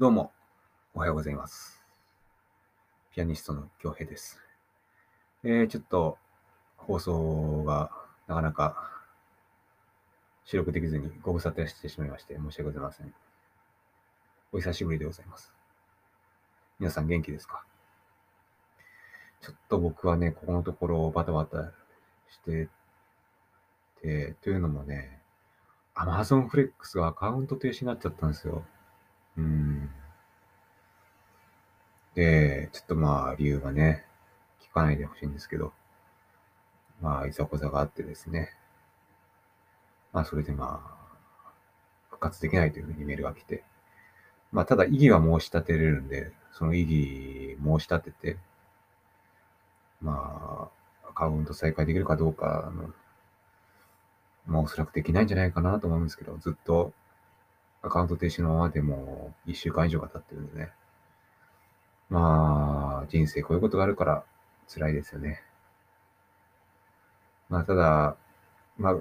[0.00, 0.32] どうも、
[0.94, 1.84] おはようございます。
[3.14, 4.40] ピアニストの京平です。
[5.44, 6.16] えー、ちょっと、
[6.78, 7.90] 放送が
[8.26, 8.90] なかなか
[10.46, 13.12] 収録できずにご無沙汰してしまいまして申し訳ございません。
[14.52, 15.52] お久しぶりでございます。
[16.78, 17.62] 皆さん元気ですか？
[19.42, 21.72] ちょっと僕はね、ここのところをバタバタ
[22.30, 22.70] して
[24.00, 25.20] て、というのもね、
[25.94, 28.64] Amazon Flex がアカウント停止になっちゃったんですよ。
[29.36, 29.90] うん。
[32.14, 34.04] で、ちょっとまあ理由がね、
[34.62, 35.72] 聞かないでほしいんですけど、
[37.00, 38.50] まあいざこざがあってですね。
[40.12, 41.12] まあそれでまあ、
[42.10, 43.64] 復活できないというふうにメールが来て、
[44.52, 48.38] まあただ異議は申し立てれるんで、その異議申し立てて、
[50.02, 50.70] ま
[51.04, 52.90] あ、アカウント再開できるかどうかの、
[54.46, 56.92] まあおそらくできないんじゃないかなと思うんですけど、ずっと
[57.82, 60.72] アカウント停止のままでも1週間以上が経ってるんでね。
[62.10, 64.24] まあ、人生こういうことがあるから
[64.68, 65.42] 辛いですよね。
[67.48, 68.16] まあ、ただ、
[68.78, 68.96] まあ、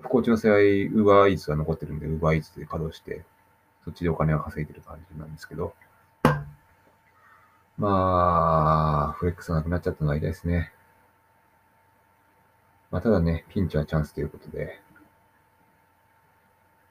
[0.00, 3.24] 不幸中の幸い、ウーバーイーツが残ってるんで、ウーバーイーツで稼働して、
[3.84, 5.74] そっちでお金を稼いでる感じなんですけど、
[7.78, 10.72] まあ、フレックスがなくなっちゃったのが痛いですね。
[12.90, 14.80] まあ、ただね、ピンチはチャンスということで、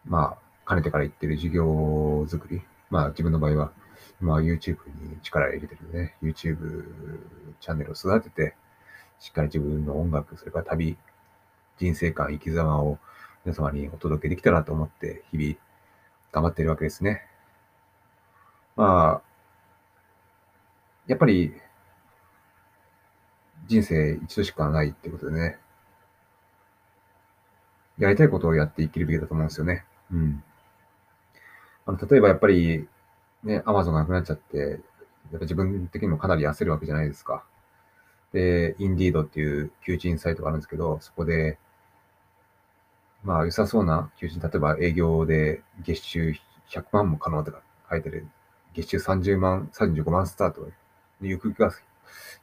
[0.05, 2.61] まあ、かねてから言ってる事業作り。
[2.89, 3.71] まあ、自分の場合は、
[4.19, 6.57] まあ、YouTube に力を入れてるんでね、YouTube
[7.61, 8.53] チャンネルを育てて、
[9.19, 10.97] しっかり自分の音楽、それから旅、
[11.77, 12.99] 人生観、生き様を
[13.45, 15.55] 皆様にお届けできたらと思って、日々
[16.33, 17.25] 頑張ってるわけですね。
[18.75, 19.21] まあ、
[21.07, 21.53] やっぱり、
[23.67, 25.59] 人生一度しかないってことでね、
[27.97, 29.85] やりたいことをやって生きるべきだと思うんですよね。
[30.11, 30.43] うん。
[31.87, 32.87] あの、例えばやっぱり、
[33.43, 34.79] ね、アマゾンがなくなっちゃって、やっ
[35.31, 37.43] ぱ自分的にもかなり焦るわけじゃないですか。
[38.33, 41.57] で、インディードっていう求人サイトがあるんですけど、そこで、
[43.23, 46.33] まあ、良さそうな求人、例えば営業で月収
[46.69, 48.27] 100万も可能とか書いてる、
[48.73, 50.71] 月収30万、35万スタートで、
[51.21, 51.71] ゆくゆくは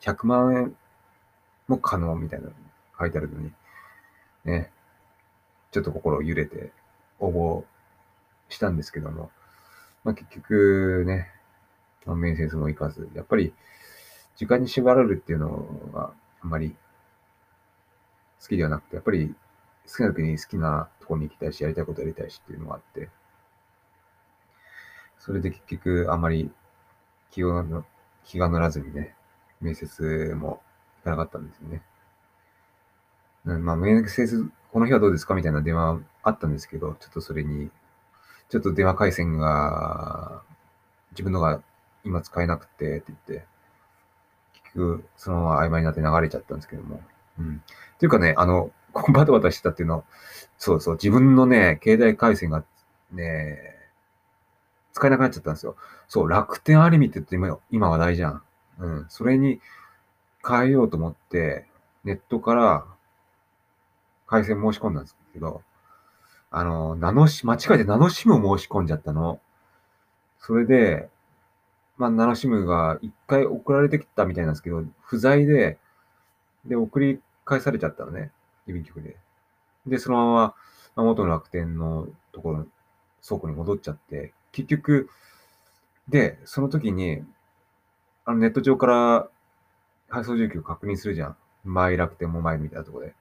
[0.01, 0.77] 100万円
[1.69, 2.49] も可能みたいな
[2.99, 3.53] 書いてあるのに、
[4.45, 4.71] ね、
[5.71, 6.73] ちょっと心揺れて
[7.19, 7.65] 応募
[8.49, 9.31] したんですけども、
[10.05, 11.31] まあ結局ね、
[12.07, 13.55] まあ面接も行かず、やっぱり
[14.37, 15.51] 時間に縛られるっていうの
[15.93, 16.13] が
[16.43, 16.77] あんまり
[18.41, 19.35] 好きではなくて、やっぱり
[19.87, 23.09] 好きな時に好きなとこに行きたいし、やりたいことやりたいしっていうのがあって、
[25.19, 26.51] それで結局あんまり
[27.31, 27.65] 気が
[28.25, 29.15] 気が乗らずにね、
[29.61, 30.61] 面接も
[30.99, 31.83] 行かなかったんですよね。
[33.45, 37.71] まあ面接、この日はどうですかみたいな電話あったんですけど、ちょっとそれに、
[38.55, 40.41] ちょっと電話回線が、
[41.11, 41.61] 自分のが
[42.05, 43.47] 今使えなくてって言って、
[44.53, 47.01] 結局そのまま曖昧になって流れちゃったんですけども。
[47.41, 47.57] うん。
[47.57, 50.05] っていうかね、あの、ここバタバタしてたっていうのは、
[50.57, 52.63] そうそう、自分のね、携帯回線が
[53.11, 53.75] ね、
[54.93, 55.75] 使えなくなっちゃったんですよ。
[56.07, 58.43] そう、楽天アリミットって今、今話題じゃん。
[58.79, 59.07] うん。
[59.09, 59.61] それに
[60.49, 61.67] 変えようと思って、
[62.05, 62.85] ネットから
[64.29, 65.63] 回線申し込んだんですけど、
[66.57, 69.41] あの、ナノシ、間違えてナノシムを申し込んじゃったの。
[70.39, 71.09] それで、
[71.97, 75.79] まあ、ナノシムが一回送られてきたみたいなんですけど、不在で、
[76.65, 78.31] で、送り返されちゃったのね。
[78.69, 79.17] 郵便局で。
[79.85, 80.55] で、そのま
[80.95, 82.67] ま、元の楽天のところ、
[83.27, 85.11] 倉庫に戻っちゃって、結局、
[86.09, 87.25] で、その時に、
[88.27, 89.29] あのネット上から
[90.09, 91.37] 配送状況を確認するじゃん。
[91.65, 93.13] マイ楽天モバイルみたいなとこで。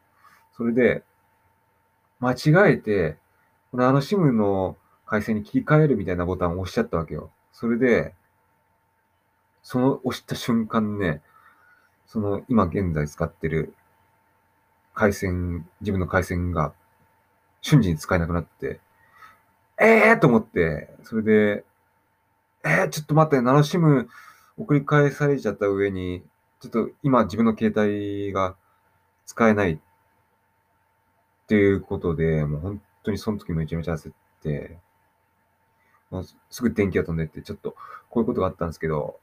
[0.55, 1.03] それで、
[2.19, 3.22] 間違えて、
[3.73, 7.31] このあの SIM の回線に切り替えるみたいなボタンを押しちゃったわけよ。
[7.51, 8.13] それで、
[9.63, 11.23] その押した瞬間ね、
[12.06, 13.73] その今現在使ってる
[14.94, 16.72] 回線、自分の回線が
[17.62, 18.79] 瞬時に使えなくなって、
[19.81, 21.65] ええー、と思って、それで、
[22.63, 24.07] えー、ちょっと待って、ナノシム
[24.56, 26.21] 送り返されちゃった上に、
[26.59, 28.56] ちょっと今自分の携帯が
[29.25, 29.77] 使えないっ
[31.48, 34.79] ていうことで、もう本当にその時めちゃめちゃ焦って、
[36.09, 37.75] もうすぐ電気が飛んでって、ちょっと
[38.09, 39.19] こういうことがあったんですけど、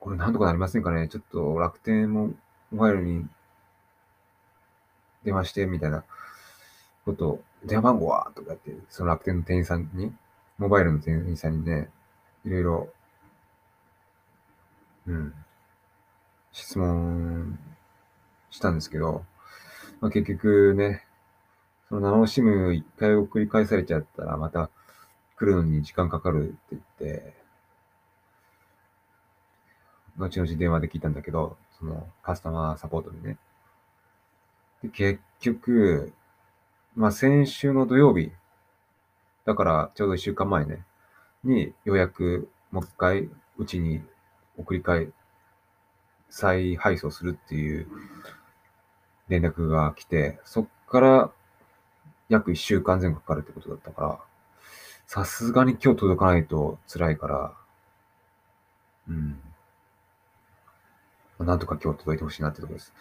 [0.00, 2.30] これなんとかなりませんかねちょっと楽天も
[2.70, 3.26] モバイルに
[5.24, 6.04] 電話してみたいな
[7.04, 10.12] ことを、電話番号はとかって、その楽天の店員さんに、
[10.58, 11.88] モバイルの店員さんにね、
[12.44, 12.88] いろいろ、
[15.06, 15.34] うん、
[16.52, 17.58] 質問
[18.50, 19.24] したんですけど、
[20.00, 21.04] まあ、結局ね、
[21.94, 24.68] そのナノシム一回送り返されちゃったら、また
[25.36, 26.82] 来るのに時間かかるって言っ
[27.22, 27.34] て、
[30.18, 33.38] 後々電話で聞いたんだけど、そのカスタマーサポートにね。
[34.82, 36.12] で、結局、
[36.96, 38.32] まあ先週の土曜日、
[39.44, 40.84] だからちょうど一週間前ね、
[41.44, 44.02] にようやくもう一回うちに
[44.58, 45.10] 送り返、
[46.28, 47.86] 再配送するっていう
[49.28, 51.30] 連絡が来て、そっから
[52.28, 54.18] 約一週間前後かかるってことだったから、
[55.06, 57.54] さすがに今日届かないと辛いから、
[59.08, 59.40] うん。
[61.38, 62.94] なんとか今日届いてほしいなってとこです。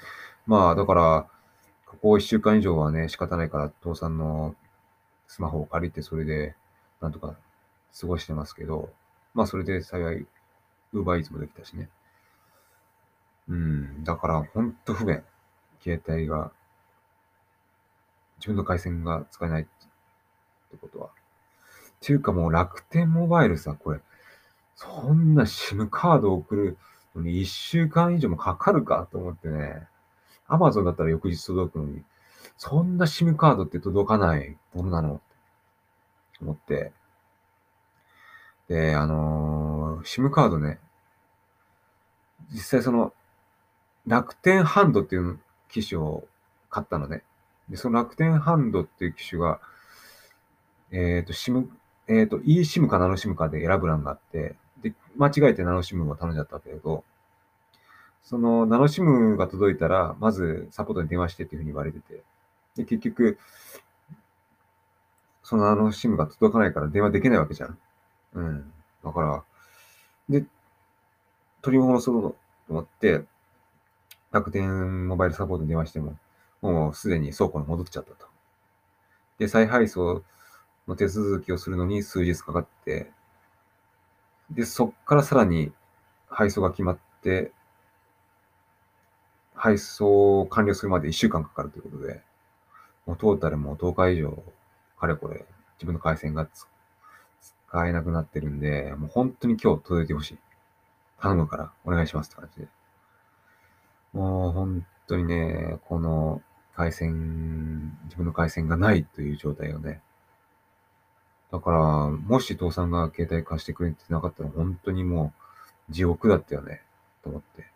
[0.45, 1.27] まあ、だから、
[1.85, 4.55] ここ一週間以上はね、仕方ないから、父さんの
[5.27, 6.55] スマホを借りて、それで、
[6.99, 7.35] なんとか
[7.99, 8.91] 過ごしてますけど、
[9.33, 10.25] まあ、それで幸い、
[10.93, 11.89] ウーバーイーツもできたしね。
[13.47, 15.23] うん、だから、ほんと不便。
[15.81, 16.51] 携帯が、
[18.43, 19.71] 自分の回線が使えないって
[20.81, 21.07] ことは。
[21.07, 21.09] っ
[22.01, 24.01] ていうかもう楽天モバイルさ、これ、
[24.75, 26.77] そんな SIM カードを送る
[27.15, 29.87] のに1週間以上もかかるかと思ってね。
[30.45, 32.03] アマゾンだったら翌日届くのに、
[32.57, 35.23] そんな SIM カードって届かないものなのって
[36.41, 36.91] 思って。
[38.67, 40.79] で、あのー、SIM カードね、
[42.51, 43.13] 実際その、
[44.05, 46.27] 楽天ハンドっていう機種を
[46.69, 47.23] 買ったのね。
[47.73, 49.59] で、その楽天ハンドっていう機種が、
[50.91, 51.67] えっ、ー、と、SIM、
[52.07, 57.03] えっ、ー、と、eSIM かナノ SIM かで選ぶ欄があって、で、間違えてナノ SIM を頼んじゃったんだけど、
[58.21, 62.23] そのナノ SIM が届いたら、まずサポートに電話してっていうふうに言われてて、
[62.75, 63.39] で、結局、
[65.41, 67.77] そのナノ SIM が届かないから電話できないわけじゃん。
[68.35, 68.71] うん。
[69.03, 69.43] だから、
[70.29, 70.45] で、
[71.63, 72.35] 取り戻そうと
[72.69, 73.23] 思って、
[74.31, 76.19] 楽天モバイルサポートに電話しても、
[76.63, 78.25] もうすでに倉庫に戻っちゃったと。
[79.38, 80.24] で、再配送
[80.88, 83.12] の手続きをするのに数日かかって、
[84.50, 85.74] で、そっからさらに
[86.30, 87.51] 配送が決まって、
[89.54, 92.21] 配送を完了するまで1週間かかるということで、
[93.06, 94.42] もうトータルもう10日以上、
[94.98, 95.45] かれこれ、
[95.75, 96.68] 自分の回線が使
[97.88, 100.38] えなくなってるんで、もう本当に今日届いてほしい。
[101.19, 102.68] 頼むからお願いしますって感じで。
[104.13, 106.42] もう本当にね、この
[106.75, 110.01] 回線、自分の回線がないという状態をね、
[111.51, 111.79] だから、
[112.09, 115.33] もし父さんが携帯貸してくれてなかったら、本当にも
[115.89, 116.81] う地獄だったよね、
[117.23, 117.67] と思って。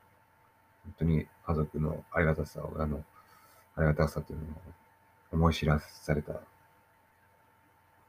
[0.83, 3.03] 本当に家族のありがたさを、親の
[3.75, 4.47] ありがたさというのを
[5.31, 6.33] 思い知らされた、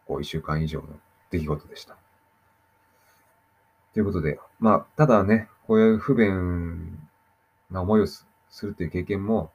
[0.07, 0.87] こう一週間以上の
[1.31, 1.97] 出来事でした。
[3.93, 6.99] ということで、まあ、ただね、こういう不便
[7.71, 8.25] な思いをす
[8.63, 9.51] るという経験も、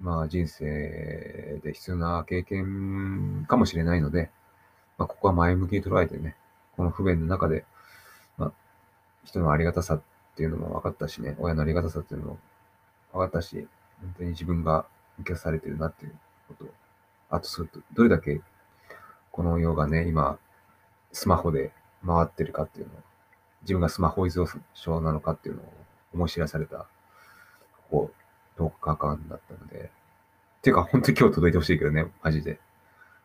[0.00, 4.30] まあ人生で必要な経験かもしれないので、
[4.98, 6.36] まあ、ここは前向きに捉えてね、
[6.76, 7.64] この不便の中で、
[8.38, 8.52] まあ、
[9.24, 10.02] 人のありがたさっ
[10.36, 12.38] ていうのも分かったしね、親のありがたさっていうのも
[13.12, 13.66] 分かったし、
[14.00, 14.86] 本当に自分が
[15.20, 16.14] 受けされてるなっていう
[16.48, 16.68] ことを、
[17.30, 18.40] あとすると、どれだけ
[19.30, 20.38] この世がね、今、
[21.12, 21.72] スマホで
[22.06, 22.96] 回ってるかっていうのを、
[23.62, 25.72] 自分がスマホ依存症なのかっていうのを
[26.14, 26.86] 思い知らされた、こ
[27.90, 28.10] こ
[28.58, 29.90] 10日間だったので、
[30.58, 32.60] っていうか本当に今日届いてほしいけどね、マジで。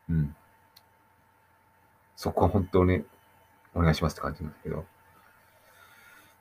[0.10, 0.36] うん。
[2.16, 3.04] そこは本当に
[3.74, 4.86] お願いしますって感じなんだけど。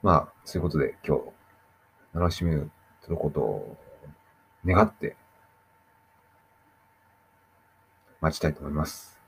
[0.03, 1.23] まあ、そういうことで今日、
[2.15, 2.71] 楽しみ
[3.03, 3.77] することを
[4.65, 5.17] 願って、
[8.21, 9.21] 待ちたいと思います。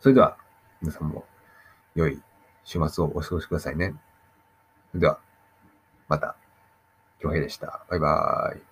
[0.00, 0.36] それでは、
[0.80, 1.24] 皆さんも
[1.94, 2.22] 良い
[2.64, 3.94] 週末をお過ごしくださいね。
[4.92, 5.18] それでは、
[6.08, 6.36] また、
[7.20, 7.84] 京平でした。
[7.88, 8.69] バイバイ。